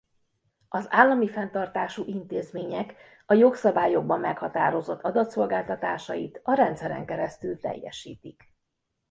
Az 0.69 0.85
állami 0.91 1.29
fenntartású 1.29 2.03
intézmények 2.05 2.95
a 3.25 3.33
jogszabályokban 3.33 4.19
meghatározott 4.19 5.01
adatszolgáltatásait 5.01 6.41
a 6.43 6.53
rendszeren 6.53 7.05
keresztül 7.05 7.59
teljesítik. 7.59 8.53